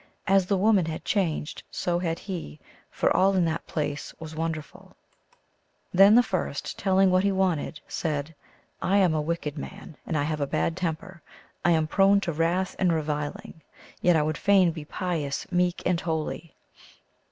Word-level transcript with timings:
As 0.25 0.47
the 0.47 0.57
woman 0.57 0.87
had 0.87 1.05
changed, 1.05 1.61
so 1.69 1.99
had 1.99 2.17
he, 2.17 2.59
for 2.89 3.15
al] 3.15 3.33
in 3.35 3.45
that 3.45 3.67
place 3.67 4.15
was 4.19 4.35
wonderful. 4.35 4.95
GLOOSKAP 5.91 5.91
THE 5.93 5.97
DIVINITY. 5.97 6.15
101 6.15 6.15
Then 6.15 6.15
the 6.15 6.57
first, 6.57 6.77
telling 6.79 7.11
what 7.11 7.23
he 7.23 7.31
wanted, 7.31 7.79
said," 7.87 8.33
I 8.91 8.97
am 8.97 9.13
a 9.13 9.21
wicked 9.21 9.59
man, 9.59 9.95
and 10.07 10.17
I 10.17 10.23
have 10.23 10.41
a 10.41 10.47
bad 10.47 10.75
temper. 10.75 11.21
I 11.63 11.69
am 11.73 11.85
prone 11.85 12.19
to 12.21 12.31
wrath 12.33 12.75
and 12.79 12.91
reviling, 12.91 13.61
yet 14.01 14.15
I 14.15 14.23
would 14.23 14.39
fain 14.39 14.71
be 14.71 14.85
pious, 14.85 15.45
meek, 15.51 15.83
and 15.85 16.01
holy." 16.01 16.55